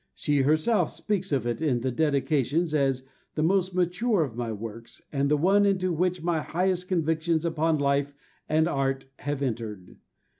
[0.15, 3.03] She herself speaks of it in the dedication as
[3.35, 7.77] "The most mature of my works, and the one into which my highest convictions upon
[7.77, 8.15] Life
[8.49, 9.97] and Art have entered."